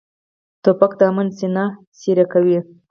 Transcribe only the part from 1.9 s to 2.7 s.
څیرې کوي.